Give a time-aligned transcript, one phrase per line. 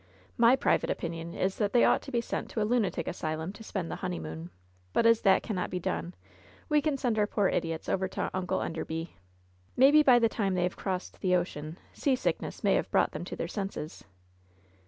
[0.35, 3.63] My private opinion is that they ought to be sent to a lunatic asylum to
[3.63, 4.49] spend the honeymoon;
[4.93, 6.15] but as that cannot be done,
[6.69, 9.15] we can send our poor idiots over to Uncle Enderby.
[9.77, 13.25] Maybe by the time they have crossed the ocean seasick ness may have brought them
[13.25, 14.03] to their senses."